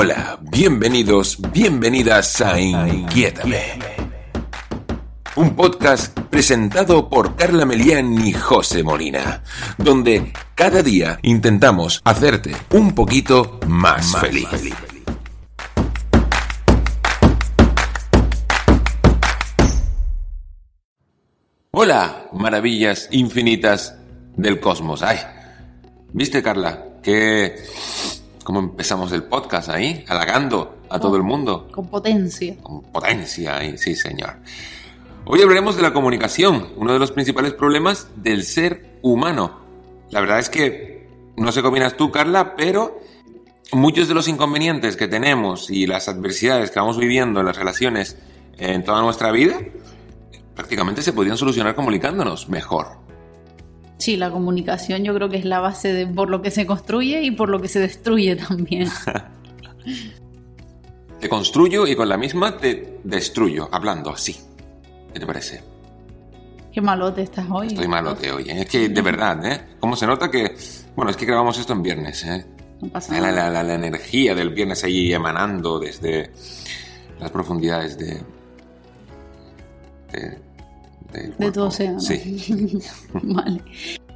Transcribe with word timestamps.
Hola, 0.00 0.38
bienvenidos, 0.40 1.38
bienvenidas 1.52 2.40
a 2.40 2.60
Inquiétame. 2.60 3.80
Un 5.34 5.56
podcast 5.56 6.16
presentado 6.30 7.08
por 7.08 7.34
Carla 7.34 7.64
Melián 7.66 8.24
y 8.24 8.32
José 8.32 8.84
Molina, 8.84 9.42
donde 9.76 10.32
cada 10.54 10.84
día 10.84 11.18
intentamos 11.22 12.00
hacerte 12.04 12.54
un 12.70 12.94
poquito 12.94 13.58
más, 13.66 14.16
feliz. 14.20 14.46
Hola, 21.72 22.28
maravillas 22.32 23.08
infinitas 23.10 23.96
del 24.36 24.60
cosmos. 24.60 25.02
Ay, 25.02 25.18
¿viste 26.12 26.40
Carla? 26.40 26.84
Que 27.02 27.56
cómo 28.48 28.60
empezamos 28.60 29.12
el 29.12 29.24
podcast 29.24 29.68
ahí, 29.68 30.06
halagando 30.08 30.78
a 30.88 30.98
todo 30.98 31.16
el 31.18 31.22
mundo. 31.22 31.68
Con 31.70 31.86
potencia. 31.86 32.56
Con 32.62 32.80
potencia, 32.80 33.60
sí 33.76 33.94
señor. 33.94 34.36
Hoy 35.26 35.42
hablaremos 35.42 35.76
de 35.76 35.82
la 35.82 35.92
comunicación, 35.92 36.68
uno 36.78 36.94
de 36.94 36.98
los 36.98 37.12
principales 37.12 37.52
problemas 37.52 38.08
del 38.16 38.44
ser 38.44 39.00
humano. 39.02 39.60
La 40.08 40.20
verdad 40.20 40.38
es 40.38 40.48
que, 40.48 41.06
no 41.36 41.52
sé 41.52 41.60
qué 41.60 41.68
opinas 41.68 41.98
tú, 41.98 42.10
Carla, 42.10 42.56
pero 42.56 42.98
muchos 43.72 44.08
de 44.08 44.14
los 44.14 44.28
inconvenientes 44.28 44.96
que 44.96 45.08
tenemos 45.08 45.68
y 45.68 45.86
las 45.86 46.08
adversidades 46.08 46.70
que 46.70 46.80
vamos 46.80 46.96
viviendo 46.96 47.40
en 47.40 47.46
las 47.46 47.56
relaciones 47.58 48.16
en 48.56 48.82
toda 48.82 49.02
nuestra 49.02 49.30
vida, 49.30 49.60
prácticamente 50.54 51.02
se 51.02 51.12
podrían 51.12 51.36
solucionar 51.36 51.74
comunicándonos 51.74 52.48
mejor. 52.48 53.07
Sí, 53.98 54.16
la 54.16 54.30
comunicación 54.30 55.02
yo 55.02 55.12
creo 55.14 55.28
que 55.28 55.38
es 55.38 55.44
la 55.44 55.58
base 55.58 55.92
de 55.92 56.06
por 56.06 56.30
lo 56.30 56.40
que 56.40 56.52
se 56.52 56.66
construye 56.66 57.22
y 57.22 57.32
por 57.32 57.48
lo 57.48 57.60
que 57.60 57.68
se 57.68 57.80
destruye 57.80 58.36
también. 58.36 58.88
te 61.20 61.28
construyo 61.28 61.86
y 61.86 61.96
con 61.96 62.08
la 62.08 62.16
misma 62.16 62.56
te 62.56 63.00
destruyo, 63.02 63.68
hablando 63.72 64.10
así. 64.10 64.36
¿Qué 65.12 65.18
te 65.18 65.26
parece? 65.26 65.62
Qué 66.72 66.80
malote 66.80 67.22
estás 67.22 67.46
hoy. 67.50 67.68
Estoy 67.68 67.88
malote 67.88 68.30
hoy. 68.30 68.44
¿eh? 68.48 68.60
Es 68.60 68.66
que 68.66 68.88
de 68.88 69.02
verdad, 69.02 69.44
¿eh? 69.44 69.60
¿Cómo 69.80 69.96
se 69.96 70.06
nota 70.06 70.30
que... 70.30 70.54
Bueno, 70.94 71.10
es 71.10 71.16
que 71.16 71.26
grabamos 71.26 71.58
esto 71.58 71.72
en 71.72 71.82
viernes, 71.82 72.24
¿eh? 72.24 72.46
No 72.80 72.88
pasa 72.88 73.12
nada. 73.12 73.32
La, 73.32 73.50
la, 73.50 73.62
la, 73.64 73.74
energía 73.74 74.36
del 74.36 74.50
viernes 74.50 74.84
ahí 74.84 75.12
emanando 75.12 75.80
desde 75.80 76.30
las 77.18 77.32
profundidades 77.32 77.98
de... 77.98 78.22
de 80.12 80.47
de 81.12 81.52
tu 81.52 81.62
océano. 81.62 82.00
Sí. 82.00 82.78
vale. 83.22 83.62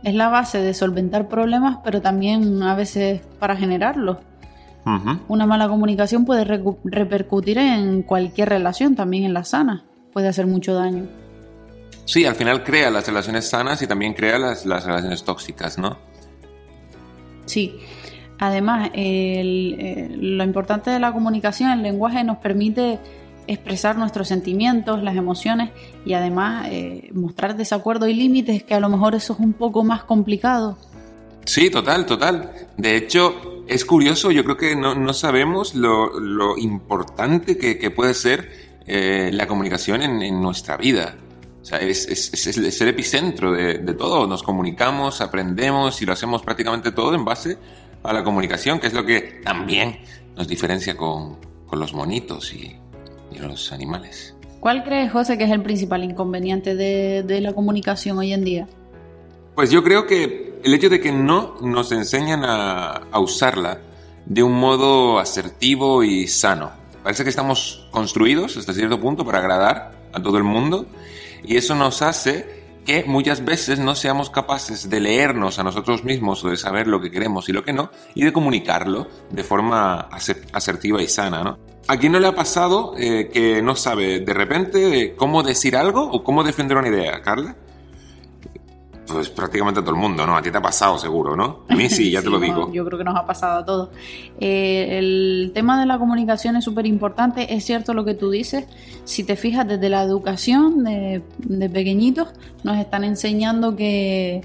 Es 0.03 0.15
la 0.15 0.29
base 0.29 0.59
de 0.59 0.75
solventar 0.75 1.29
problemas, 1.29 1.79
pero 1.85 2.01
también 2.01 2.63
a 2.63 2.75
veces 2.75 3.21
para 3.39 3.57
generarlos. 3.57 4.19
Una 5.29 5.47
mala 5.47 5.69
comunicación 5.69 6.25
puede 6.25 6.45
repercutir 6.45 7.57
en 7.59 8.03
cualquier 8.03 8.49
relación, 8.49 8.97
también 8.97 9.23
en 9.23 9.33
la 9.33 9.45
sana. 9.45 9.85
Puede 10.13 10.27
hacer 10.27 10.49
mucho 10.49 10.75
daño. 10.75 11.07
Sí, 12.05 12.25
al 12.25 12.35
final 12.35 12.65
crea 12.65 12.91
las 12.91 13.07
relaciones 13.07 13.49
sanas 13.49 13.81
y 13.83 13.87
también 13.87 14.13
crea 14.13 14.39
las, 14.39 14.67
las 14.67 14.85
relaciones 14.85 15.23
tóxicas, 15.23 15.79
¿no? 15.79 15.97
Sí. 17.47 17.79
Además, 18.41 18.91
lo 18.93 20.45
importante 20.45 20.91
de 20.91 20.99
la 20.99 21.13
comunicación, 21.13 21.71
el 21.71 21.83
lenguaje 21.83 22.25
nos 22.25 22.39
permite 22.39 22.99
expresar 23.47 23.97
nuestros 23.97 24.29
sentimientos, 24.29 25.03
las 25.03 25.17
emociones 25.17 25.71
y 26.05 26.15
además 26.15 26.69
eh, 26.71 27.11
mostrar 27.13 27.57
desacuerdo 27.57 28.09
y 28.09 28.15
límites, 28.15 28.63
que 28.63 28.75
a 28.75 28.81
lo 28.81 28.89
mejor 28.89 29.15
eso 29.15 29.33
es 29.35 29.41
un 29.41 29.53
poco 29.53 29.85
más 29.85 30.05
complicado. 30.05 30.79
Sí, 31.45 31.71
total, 31.71 32.07
total. 32.07 32.53
De 32.77 32.97
hecho, 32.97 33.65
es 33.67 33.85
curioso, 33.85 34.31
yo 34.31 34.45
creo 34.45 34.57
que 34.57 34.77
no, 34.77 35.13
sabemos 35.13 35.75
lo, 35.75 36.57
importante 36.59 37.57
que, 37.57 37.91
puede 37.91 38.15
ser 38.15 38.51
eh, 38.87 39.31
la 39.33 39.47
comunicación 39.47 40.03
en, 40.03 40.41
nuestra 40.41 40.77
vida. 40.77 41.17
O 41.61 41.65
sea, 41.65 41.79
es, 41.79 42.81
el 42.81 42.89
epicentro 42.89 43.53
de, 43.53 43.79
todo. 43.95 44.27
Nos 44.27 44.43
comunicamos, 44.43 45.21
aprendemos 45.21 46.01
y 46.03 46.07
lo 46.07 46.13
hacemos 46.13 46.43
prácticamente 46.43 46.93
todo 46.93 47.15
en 47.15 47.25
base 47.25 47.59
a 48.03 48.13
la 48.13 48.25
comunicación, 48.25 48.79
que 48.79 48.89
es 48.89 48.93
lo 48.93 49.05
que 49.05 49.41
también 49.45 50.01
nos 50.37 50.49
diferencia 50.49 50.97
con, 50.97 51.39
con 51.67 51.79
los 51.79 51.93
monitos 51.93 52.53
y, 52.53 52.77
y 53.35 53.39
los 53.39 53.73
animales. 53.73 54.35
¿Cuál 54.63 54.85
crees, 54.85 55.11
José, 55.11 55.37
que 55.37 55.43
es 55.43 55.51
el 55.51 55.61
principal 55.61 56.05
inconveniente 56.05 56.77
de, 56.77 57.41
la 57.41 57.53
comunicación 57.53 58.19
hoy 58.19 58.33
en 58.33 58.45
día? 58.45 58.69
Pues 59.57 59.73
yo 59.73 59.83
creo 59.83 60.07
que 60.07 60.61
el 60.63 60.73
hecho 60.73 60.89
de 60.89 61.01
que 61.01 61.11
no 61.11 61.57
nos 61.61 61.91
enseñan 61.91 62.45
a, 62.45 63.09
usarla 63.19 63.81
de 64.25 64.45
un 64.45 64.53
modo 64.53 65.19
asertivo 65.19 66.05
y 66.05 66.29
sano. 66.29 66.71
Parece 67.03 67.25
que 67.25 67.31
estamos 67.31 67.89
construidos 67.91 68.57
hasta 68.57 68.73
cierto 68.73 69.01
punto 69.01 69.25
para 69.25 69.39
agradar 69.41 69.91
a 70.13 70.23
todo 70.23 70.39
el 70.39 70.45
mundo 70.45 70.87
y 71.43 71.57
eso 71.57 71.75
nos 71.75 72.01
hace 72.01 72.63
que 72.87 73.03
muchas 73.03 73.45
veces 73.45 73.81
no 73.81 73.97
seamos 73.97 74.31
capaces 74.31 74.89
de 74.89 75.01
leernos 75.01 75.59
a 75.59 75.65
nosotros 75.65 76.05
mismos 76.05 76.45
o 76.45 76.51
de 76.51 76.57
saber 76.57 76.87
lo 76.87 77.01
que 77.01 77.11
queremos 77.11 77.49
y 77.49 77.53
lo 77.53 77.65
que 77.65 77.73
no 77.73 77.91
y 78.15 78.23
de 78.23 78.33
comunicarlo 78.33 79.09
de 79.31 79.43
forma 79.43 80.09
asertiva 80.53 81.03
y 81.03 81.09
sana, 81.09 81.43
¿no? 81.43 81.72
¿A 81.89 81.97
quién 81.97 82.13
no 82.13 82.21
le 82.21 82.29
ha 82.29 82.35
pasado 82.35 82.95
eh, 82.97 83.29
que 83.33 83.61
no 83.61 83.75
sabe 83.75 84.21
de 84.21 84.35
repente 84.35 85.15
cómo 85.17 85.43
decir 85.43 85.77
algo 85.77 86.03
o 86.11 86.23
cómo 86.23 86.45
defender 86.45 86.77
una 86.77 86.89
idea, 86.89 87.21
Carla? 87.23 87.57
Pues 89.07 89.29
prácticamente 89.29 89.81
a 89.81 89.83
todo 89.83 89.95
el 89.95 90.01
mundo, 90.01 90.25
¿no? 90.25 90.37
A 90.37 90.43
ti 90.43 90.51
te 90.51 90.59
ha 90.59 90.63
pasado 90.63 90.97
seguro, 90.97 91.37
¿no? 91.37 91.65
A 91.69 91.75
mí 91.75 91.89
sí, 91.91 92.11
ya 92.11 92.23
te 92.23 92.31
lo 92.31 92.39
digo. 92.39 92.73
yo 92.73 92.85
creo 92.85 92.99
que 92.99 93.05
nos 93.05 93.17
ha 93.17 93.27
pasado 93.27 93.59
a 93.59 93.65
todos. 93.65 93.89
Eh, 94.41 94.99
el 94.99 95.51
tema 95.55 95.79
de 95.79 95.87
la 95.87 95.99
comunicación 95.99 96.57
es 96.57 96.65
súper 96.65 96.87
importante. 96.87 97.53
Es 97.53 97.65
cierto 97.65 97.95
lo 97.95 98.05
que 98.05 98.15
tú 98.15 98.31
dices. 98.31 98.65
Si 99.05 99.25
te 99.25 99.37
fijas, 99.37 99.67
desde 99.67 99.89
la 99.89 100.03
educación 100.03 100.85
de, 100.85 101.23
de 101.39 101.69
pequeñitos 101.69 102.29
nos 102.63 102.79
están 102.79 103.03
enseñando 103.03 103.75
que 103.75 104.43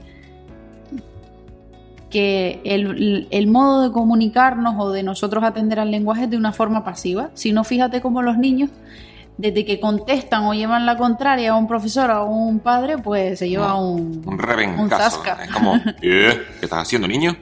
que 2.09 2.61
el, 2.63 3.47
modo 3.47 3.83
de 3.83 3.91
comunicarnos 3.91 4.75
o 4.77 4.91
de 4.91 5.03
nosotros 5.03 5.43
atender 5.43 5.79
al 5.79 5.91
lenguaje 5.91 6.23
es 6.23 6.29
de 6.29 6.37
una 6.37 6.53
forma 6.53 6.83
pasiva. 6.83 7.29
Si 7.33 7.51
no, 7.51 7.63
fíjate 7.63 8.01
cómo 8.01 8.21
los 8.21 8.37
niños, 8.37 8.69
desde 9.37 9.65
que 9.65 9.79
contestan 9.79 10.45
o 10.45 10.53
llevan 10.53 10.85
la 10.85 10.97
contraria 10.97 11.51
a 11.51 11.55
un 11.55 11.67
profesor 11.67 12.09
o 12.09 12.13
a 12.13 12.23
un 12.23 12.59
padre, 12.59 12.97
pues 12.97 13.39
se 13.39 13.49
lleva 13.49 13.75
un... 13.75 14.23
Un 14.25 14.37
rebencazo. 14.37 15.21
es 15.41 15.51
como, 15.51 15.79
¿qué 16.01 16.41
estás 16.61 16.83
haciendo, 16.83 17.07
niño? 17.07 17.35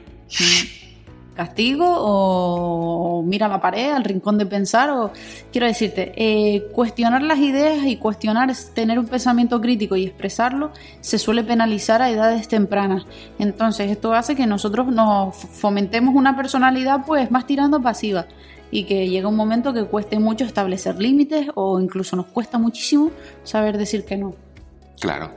Castigo 1.36 1.84
o, 1.86 3.22
mira 3.22 3.46
la 3.46 3.60
pared, 3.60 3.92
al 3.92 4.02
rincón 4.04 4.38
de 4.38 4.46
pensar 4.46 4.90
o 4.90 5.12
quiero 5.52 5.66
decirte, 5.66 6.12
eh, 6.16 6.68
cuestionar 6.72 7.22
las 7.22 7.38
ideas 7.38 7.84
y 7.86 7.96
cuestionar, 7.96 8.52
tener 8.74 8.98
un 8.98 9.06
pensamiento 9.06 9.60
crítico 9.60 9.96
y 9.96 10.06
expresarlo 10.06 10.72
se 11.00 11.18
suele 11.18 11.44
penalizar 11.44 12.02
a 12.02 12.10
edades 12.10 12.48
tempranas. 12.48 13.04
Entonces 13.38 13.90
esto 13.90 14.14
hace 14.14 14.34
que 14.34 14.46
nosotros 14.46 14.86
nos 14.88 15.36
fomentemos 15.36 16.14
una 16.14 16.36
personalidad 16.36 17.04
pues 17.06 17.30
más 17.30 17.46
tirando 17.46 17.80
pasiva 17.80 18.26
y 18.70 18.84
que 18.84 19.08
llega 19.08 19.28
un 19.28 19.36
momento 19.36 19.72
que 19.72 19.84
cueste 19.84 20.18
mucho 20.18 20.44
establecer 20.44 20.98
límites 20.98 21.48
o 21.54 21.78
incluso 21.78 22.16
nos 22.16 22.26
cuesta 22.26 22.58
muchísimo 22.58 23.10
saber 23.44 23.78
decir 23.78 24.04
que 24.04 24.16
no. 24.16 24.34
Claro. 25.00 25.30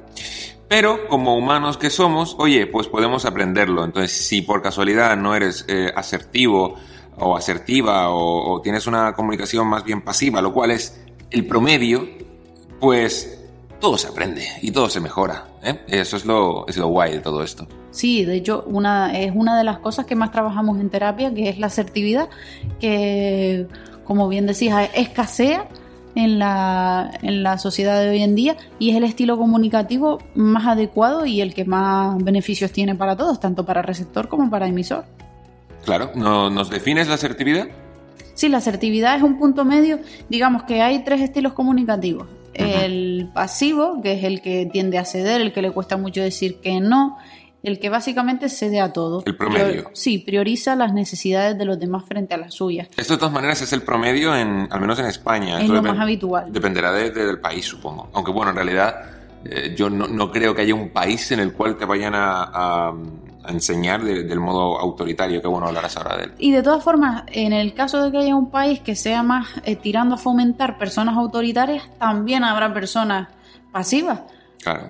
Pero 0.69 1.07
como 1.07 1.35
humanos 1.35 1.77
que 1.77 1.89
somos, 1.89 2.35
oye, 2.37 2.67
pues 2.67 2.87
podemos 2.87 3.25
aprenderlo. 3.25 3.83
Entonces, 3.83 4.11
si 4.11 4.43
por 4.43 4.61
casualidad 4.61 5.17
no 5.17 5.35
eres 5.35 5.65
eh, 5.67 5.91
asertivo 5.95 6.75
o 7.17 7.35
asertiva 7.35 8.09
o, 8.11 8.61
tienes 8.61 8.85
una 8.85 9.13
comunicación 9.13 9.67
más 9.67 9.83
bien 9.83 10.03
pasiva, 10.03 10.41
lo 10.41 10.53
cual 10.53 10.69
es 10.69 11.01
el 11.31 11.47
promedio, 11.47 12.07
pues 12.79 13.39
todo 13.79 13.97
se 13.97 14.09
aprende 14.09 14.47
y 14.61 14.69
todo 14.69 14.89
se 14.89 14.99
mejora. 14.99 15.47
¿eh? 15.63 15.79
Eso 15.87 16.17
es 16.17 16.25
lo, 16.25 16.67
es 16.67 16.77
lo 16.77 16.87
guay 16.87 17.13
de 17.13 17.19
todo 17.19 17.43
esto. 17.43 17.67
Sí, 17.89 18.23
de 18.23 18.35
hecho, 18.35 18.63
una, 18.67 19.17
es 19.19 19.31
una 19.33 19.57
de 19.57 19.63
las 19.63 19.79
cosas 19.79 20.05
que 20.05 20.15
más 20.15 20.31
trabajamos 20.31 20.79
en 20.79 20.91
terapia, 20.91 21.33
que 21.33 21.49
es 21.49 21.57
la 21.57 21.67
asertividad, 21.67 22.29
que, 22.79 23.67
como 24.03 24.27
bien 24.27 24.45
decías, 24.45 24.91
escasea 24.93 25.67
en 26.19 26.39
la, 26.39 27.11
en 27.21 27.43
la 27.43 27.57
sociedad 27.57 28.01
de 28.01 28.09
hoy 28.09 28.21
en 28.21 28.35
día 28.35 28.57
y 28.77 28.91
es 28.91 28.97
el 28.97 29.03
estilo 29.03 29.37
comunicativo 29.37 30.19
más 30.35 30.67
adecuado 30.67 31.25
y 31.25 31.41
el 31.41 31.53
que 31.53 31.65
más 31.65 32.21
beneficios 32.23 32.71
tiene 32.71 32.95
para 32.95 33.15
todos, 33.15 33.39
tanto 33.39 33.65
para 33.65 33.81
receptor 33.81 34.27
como 34.27 34.49
para 34.49 34.67
emisor. 34.67 35.05
Claro, 35.85 36.11
¿nos 36.15 36.69
defines 36.69 37.07
la 37.07 37.15
asertividad? 37.15 37.67
Sí, 38.33 38.47
la 38.49 38.57
asertividad 38.57 39.17
es 39.17 39.23
un 39.23 39.37
punto 39.37 39.65
medio, 39.65 39.99
digamos 40.29 40.63
que 40.63 40.81
hay 40.81 41.03
tres 41.03 41.21
estilos 41.21 41.53
comunicativos. 41.53 42.27
El 42.53 43.29
pasivo, 43.33 44.01
que 44.01 44.13
es 44.13 44.23
el 44.23 44.41
que 44.41 44.65
tiende 44.65 44.97
a 44.97 45.05
ceder, 45.05 45.39
el 45.39 45.53
que 45.53 45.61
le 45.61 45.71
cuesta 45.71 45.95
mucho 45.95 46.21
decir 46.21 46.57
que 46.61 46.81
no, 46.81 47.17
el 47.63 47.79
que 47.79 47.89
básicamente 47.89 48.49
cede 48.49 48.79
a 48.79 48.93
todo. 48.93 49.23
El 49.25 49.35
promedio. 49.35 49.89
sí, 49.93 50.19
prioriza 50.19 50.75
las 50.75 50.93
necesidades 50.93 51.57
de 51.57 51.65
los 51.65 51.79
demás 51.79 52.05
frente 52.05 52.33
a 52.33 52.37
las 52.37 52.53
suyas. 52.53 52.87
Esto 52.95 53.13
de 53.13 53.19
todas 53.19 53.33
maneras 53.33 53.61
es 53.61 53.73
el 53.73 53.81
promedio, 53.81 54.35
en, 54.35 54.67
al 54.71 54.81
menos 54.81 54.99
en 54.99 55.05
España. 55.05 55.61
Es 55.61 55.69
lo 55.69 55.81
más 55.81 55.99
habitual. 55.99 56.51
Dependerá 56.51 56.91
del 56.91 57.39
país, 57.39 57.65
supongo. 57.65 58.09
Aunque 58.13 58.31
bueno, 58.31 58.51
en 58.51 58.55
realidad 58.55 58.95
eh, 59.45 59.73
yo 59.77 59.89
no, 59.89 60.31
creo 60.31 60.55
que 60.55 60.61
haya 60.61 60.75
un 60.75 60.89
país 60.89 61.31
en 61.31 61.39
el 61.39 61.53
cual 61.53 61.77
te 61.77 61.85
vayan 61.85 62.13
a, 62.15 62.91
a 63.43 63.51
enseñar 63.51 64.03
del 64.03 64.39
modo 64.39 64.79
autoritario, 64.79 65.41
que 65.41 65.47
bueno, 65.47 65.67
hablarás 65.67 65.97
ahora 65.97 66.17
de 66.17 66.23
él. 66.25 66.31
Y 66.37 66.51
de 66.51 66.63
todas 66.63 66.83
formas, 66.83 67.23
en 67.27 67.53
el 67.53 67.73
caso 67.73 68.03
de 68.03 68.11
que 68.11 68.17
haya 68.17 68.35
un 68.35 68.49
país 68.49 68.79
que 68.79 68.95
sea 68.95 69.23
más 69.23 69.47
eh, 69.63 69.75
tirando 69.75 70.15
a 70.15 70.17
fomentar 70.17 70.77
personas 70.77 71.17
autoritarias, 71.17 71.83
también 71.97 72.43
habrá 72.43 72.73
personas 72.73 73.29
pasivas. 73.71 74.21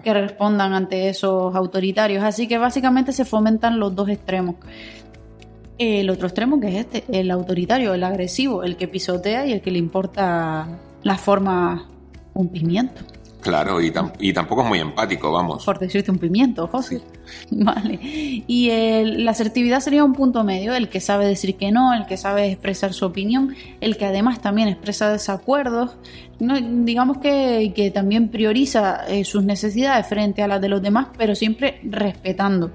Que 0.03 0.13
respondan 0.13 0.73
ante 0.73 1.09
esos 1.09 1.55
autoritarios. 1.55 2.23
Así 2.23 2.47
que 2.47 2.57
básicamente 2.57 3.11
se 3.11 3.25
fomentan 3.25 3.79
los 3.79 3.95
dos 3.95 4.09
extremos. 4.09 4.55
El 5.77 6.09
otro 6.09 6.27
extremo 6.27 6.59
que 6.59 6.67
es 6.67 6.75
este, 6.85 7.03
el 7.11 7.31
autoritario, 7.31 7.93
el 7.93 8.03
agresivo, 8.03 8.63
el 8.63 8.75
que 8.75 8.87
pisotea 8.87 9.45
y 9.45 9.53
el 9.53 9.61
que 9.61 9.71
le 9.71 9.79
importa 9.79 10.67
la 11.03 11.17
forma 11.17 11.87
un 12.33 12.49
pimiento. 12.49 13.01
Claro, 13.41 13.79
y, 13.79 13.93
y, 14.19 14.33
tampoco 14.33 14.63
es 14.63 14.67
muy 14.67 14.79
empático, 14.79 15.31
vamos. 15.31 15.63
Por 15.63 15.79
decirte 15.79 16.11
un 16.11 16.17
pimiento, 16.17 16.67
José. 16.67 17.01
Vale. 17.51 17.97
Y 18.01 18.69
la 19.03 19.31
asertividad 19.31 19.79
sería 19.79 20.03
un 20.03 20.13
punto 20.13 20.43
medio, 20.43 20.73
el 20.75 20.89
que 20.89 20.99
sabe 20.99 21.25
decir 21.25 21.55
que 21.55 21.71
no, 21.71 21.93
el 21.93 22.05
que 22.05 22.17
sabe 22.17 22.51
expresar 22.51 22.93
su 22.93 23.05
opinión, 23.05 23.55
el 23.79 23.95
que 23.95 24.05
además 24.05 24.41
también 24.41 24.67
expresa 24.67 25.09
desacuerdos, 25.09 25.95
no, 26.39 26.59
digamos 26.59 27.19
que, 27.19 27.71
que 27.73 27.91
también 27.91 28.29
prioriza 28.29 29.05
eh, 29.07 29.23
sus 29.23 29.43
necesidades 29.43 30.07
frente 30.07 30.41
a 30.41 30.47
las 30.47 30.59
de 30.59 30.67
los 30.67 30.81
demás, 30.81 31.07
pero 31.17 31.33
siempre 31.33 31.79
respetando. 31.83 32.71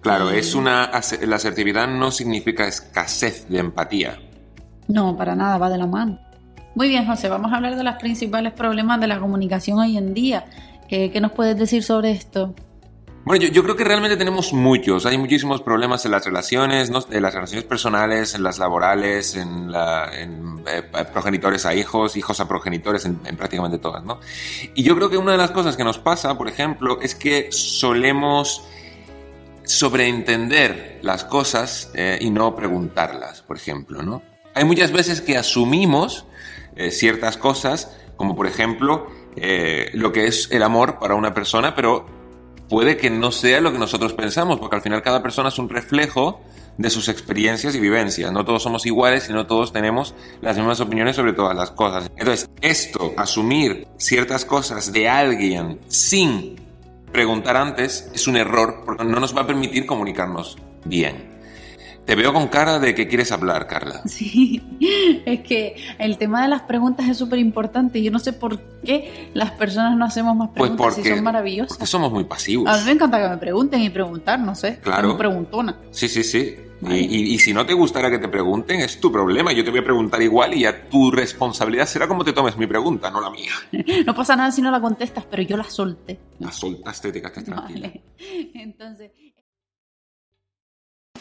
Claro, 0.00 0.30
es 0.30 0.54
una 0.54 0.90
la 1.26 1.36
asertividad 1.36 1.86
no 1.86 2.10
significa 2.10 2.66
escasez 2.66 3.48
de 3.48 3.58
empatía. 3.58 4.18
No, 4.88 5.16
para 5.16 5.36
nada, 5.36 5.58
va 5.58 5.70
de 5.70 5.78
la 5.78 5.86
mano. 5.86 6.18
Muy 6.74 6.88
bien, 6.88 7.06
José, 7.06 7.28
vamos 7.28 7.52
a 7.52 7.56
hablar 7.56 7.76
de 7.76 7.84
los 7.84 7.96
principales 7.96 8.52
problemas 8.52 9.00
de 9.00 9.06
la 9.06 9.20
comunicación 9.20 9.78
hoy 9.78 9.98
en 9.98 10.14
día. 10.14 10.46
¿Qué, 10.88 11.20
nos 11.20 11.32
puedes 11.32 11.56
decir 11.56 11.82
sobre 11.82 12.10
esto? 12.10 12.54
Bueno, 13.24 13.46
yo, 13.46 13.62
creo 13.62 13.76
que 13.76 13.84
realmente 13.84 14.16
tenemos 14.16 14.52
muchos. 14.52 15.06
Hay 15.06 15.16
muchísimos 15.16 15.62
problemas 15.62 16.04
en 16.04 16.10
las 16.10 16.24
relaciones, 16.24 16.90
en 17.10 17.22
las 17.22 17.34
relaciones 17.34 17.64
personales, 17.64 18.34
en 18.34 18.42
las 18.42 18.58
laborales, 18.58 19.36
en, 19.36 19.70
eh, 20.66 20.82
progenitores 21.12 21.64
a 21.66 21.74
hijos, 21.74 22.16
hijos 22.16 22.40
a 22.40 22.48
progenitores, 22.48 23.04
en, 23.04 23.18
prácticamente 23.36 23.78
todas, 23.78 24.02
¿no? 24.02 24.18
Y 24.74 24.82
yo 24.82 24.96
creo 24.96 25.08
que 25.08 25.18
una 25.18 25.32
de 25.32 25.38
las 25.38 25.50
cosas 25.50 25.76
que 25.76 25.84
nos 25.84 25.98
pasa, 25.98 26.36
por 26.36 26.48
ejemplo, 26.48 27.00
es 27.00 27.14
que 27.14 27.52
solemos 27.52 28.64
sobreentender 29.64 30.98
las 31.02 31.24
cosas 31.24 31.90
eh, 31.94 32.18
y 32.20 32.30
no 32.30 32.56
preguntarlas, 32.56 33.42
por 33.42 33.56
ejemplo, 33.56 34.02
¿no? 34.02 34.31
Hay 34.54 34.64
muchas 34.64 34.92
veces 34.92 35.20
que 35.20 35.36
asumimos 35.36 36.26
eh, 36.76 36.90
ciertas 36.90 37.36
cosas, 37.36 37.96
como 38.16 38.36
por 38.36 38.46
ejemplo 38.46 39.06
eh, 39.36 39.90
lo 39.94 40.12
que 40.12 40.26
es 40.26 40.50
el 40.50 40.62
amor 40.62 40.98
para 40.98 41.14
una 41.14 41.32
persona, 41.32 41.74
pero 41.74 42.06
puede 42.68 42.96
que 42.96 43.10
no 43.10 43.32
sea 43.32 43.60
lo 43.60 43.72
que 43.72 43.78
nosotros 43.78 44.12
pensamos, 44.12 44.58
porque 44.58 44.76
al 44.76 44.82
final 44.82 45.02
cada 45.02 45.22
persona 45.22 45.48
es 45.48 45.58
un 45.58 45.68
reflejo 45.68 46.40
de 46.78 46.90
sus 46.90 47.08
experiencias 47.08 47.74
y 47.74 47.80
vivencias. 47.80 48.32
No 48.32 48.44
todos 48.44 48.62
somos 48.62 48.86
iguales 48.86 49.28
y 49.28 49.32
no 49.32 49.46
todos 49.46 49.72
tenemos 49.72 50.14
las 50.40 50.56
mismas 50.56 50.80
opiniones 50.80 51.16
sobre 51.16 51.32
todas 51.32 51.56
las 51.56 51.70
cosas. 51.70 52.10
Entonces, 52.16 52.48
esto, 52.60 53.12
asumir 53.16 53.86
ciertas 53.98 54.44
cosas 54.44 54.92
de 54.92 55.08
alguien 55.08 55.80
sin 55.88 56.56
preguntar 57.12 57.56
antes, 57.56 58.10
es 58.14 58.26
un 58.26 58.36
error 58.36 58.82
porque 58.86 59.04
no 59.04 59.20
nos 59.20 59.36
va 59.36 59.42
a 59.42 59.46
permitir 59.46 59.86
comunicarnos 59.86 60.56
bien. 60.84 61.31
Te 62.04 62.16
veo 62.16 62.32
con 62.32 62.48
cara 62.48 62.78
de 62.78 62.94
que 62.94 63.06
quieres 63.06 63.30
hablar, 63.32 63.66
Carla. 63.66 64.02
Sí, 64.12 64.62
es 65.24 65.40
que 65.40 65.76
el 65.98 66.18
tema 66.18 66.42
de 66.42 66.48
las 66.48 66.62
preguntas 66.62 67.08
es 67.08 67.16
súper 67.16 67.38
importante. 67.38 68.02
Yo 68.02 68.10
no 68.10 68.18
sé 68.18 68.32
por 68.32 68.60
qué 68.84 69.30
las 69.34 69.52
personas 69.52 69.96
no 69.96 70.04
hacemos 70.04 70.36
más 70.36 70.50
pues 70.54 70.70
preguntas 70.70 70.96
si 70.96 71.08
son 71.08 71.22
maravillosas. 71.22 71.76
Porque 71.76 71.86
somos 71.86 72.12
muy 72.12 72.24
pasivos. 72.24 72.68
A 72.68 72.78
mí 72.78 72.84
me 72.84 72.92
encanta 72.92 73.22
que 73.22 73.28
me 73.28 73.38
pregunten 73.38 73.80
y 73.80 73.90
preguntar, 73.90 74.40
no 74.40 74.54
sé. 74.54 74.78
Claro. 74.80 75.16
preguntona. 75.16 75.76
Sí, 75.90 76.08
sí, 76.08 76.24
sí. 76.24 76.56
Y, 76.90 77.34
y, 77.34 77.38
si 77.38 77.54
no 77.54 77.64
te 77.64 77.74
gustara 77.74 78.10
que 78.10 78.18
te 78.18 78.28
pregunten, 78.28 78.80
es 78.80 78.98
tu 78.98 79.12
problema. 79.12 79.52
Yo 79.52 79.62
te 79.62 79.70
voy 79.70 79.78
a 79.78 79.84
preguntar 79.84 80.20
igual 80.20 80.52
y 80.54 80.62
ya 80.62 80.88
tu 80.88 81.12
responsabilidad 81.12 81.86
será 81.86 82.08
como 82.08 82.24
te 82.24 82.32
tomes 82.32 82.56
mi 82.56 82.66
pregunta, 82.66 83.08
no 83.08 83.20
la 83.20 83.30
mía. 83.30 83.52
no 84.06 84.14
pasa 84.14 84.34
nada 84.34 84.50
si 84.50 84.62
no 84.62 84.70
la 84.72 84.80
contestas, 84.80 85.24
pero 85.30 85.44
yo 85.44 85.56
la 85.56 85.64
solté. 85.64 86.18
La 86.40 86.50
soltaste, 86.50 87.12
te 87.12 87.20
quedaste 87.20 87.42
tranquila. 87.42 87.88
Vale. 87.88 88.02
Entonces... 88.54 89.12